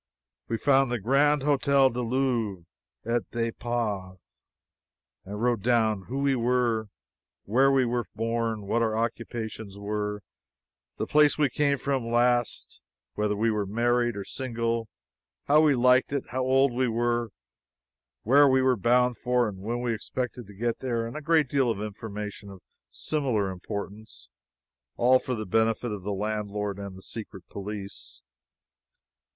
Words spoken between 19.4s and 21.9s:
and when we expected to get there, and a great deal of